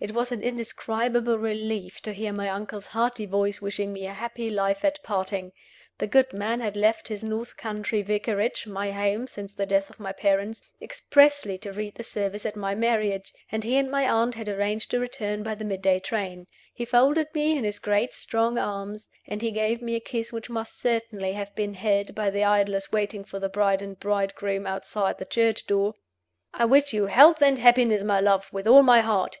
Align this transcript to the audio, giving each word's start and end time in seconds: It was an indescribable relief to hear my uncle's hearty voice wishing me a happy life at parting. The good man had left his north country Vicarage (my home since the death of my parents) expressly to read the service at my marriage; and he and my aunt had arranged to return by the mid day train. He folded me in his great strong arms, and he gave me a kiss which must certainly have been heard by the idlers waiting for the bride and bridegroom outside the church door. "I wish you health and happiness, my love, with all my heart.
It 0.00 0.12
was 0.12 0.32
an 0.32 0.40
indescribable 0.40 1.38
relief 1.38 2.00
to 2.00 2.14
hear 2.14 2.32
my 2.32 2.48
uncle's 2.48 2.86
hearty 2.86 3.26
voice 3.26 3.60
wishing 3.60 3.92
me 3.92 4.06
a 4.06 4.14
happy 4.14 4.48
life 4.48 4.82
at 4.86 5.02
parting. 5.02 5.52
The 5.98 6.06
good 6.06 6.32
man 6.32 6.60
had 6.60 6.78
left 6.78 7.08
his 7.08 7.22
north 7.22 7.58
country 7.58 8.00
Vicarage 8.00 8.66
(my 8.66 8.90
home 8.92 9.26
since 9.26 9.52
the 9.52 9.66
death 9.66 9.90
of 9.90 10.00
my 10.00 10.12
parents) 10.12 10.62
expressly 10.80 11.58
to 11.58 11.74
read 11.74 11.96
the 11.96 12.02
service 12.02 12.46
at 12.46 12.56
my 12.56 12.74
marriage; 12.74 13.34
and 13.52 13.64
he 13.64 13.76
and 13.76 13.90
my 13.90 14.08
aunt 14.08 14.34
had 14.34 14.48
arranged 14.48 14.90
to 14.92 14.98
return 14.98 15.42
by 15.42 15.54
the 15.54 15.62
mid 15.62 15.82
day 15.82 16.00
train. 16.00 16.46
He 16.72 16.86
folded 16.86 17.28
me 17.34 17.54
in 17.58 17.62
his 17.64 17.78
great 17.78 18.14
strong 18.14 18.56
arms, 18.56 19.10
and 19.26 19.42
he 19.42 19.50
gave 19.50 19.82
me 19.82 19.94
a 19.94 20.00
kiss 20.00 20.32
which 20.32 20.48
must 20.48 20.80
certainly 20.80 21.34
have 21.34 21.54
been 21.54 21.74
heard 21.74 22.14
by 22.14 22.30
the 22.30 22.44
idlers 22.44 22.92
waiting 22.92 23.24
for 23.24 23.38
the 23.38 23.50
bride 23.50 23.82
and 23.82 24.00
bridegroom 24.00 24.66
outside 24.66 25.18
the 25.18 25.26
church 25.26 25.66
door. 25.66 25.92
"I 26.54 26.64
wish 26.64 26.94
you 26.94 27.08
health 27.08 27.42
and 27.42 27.58
happiness, 27.58 28.02
my 28.02 28.20
love, 28.20 28.50
with 28.54 28.66
all 28.66 28.82
my 28.82 29.00
heart. 29.02 29.36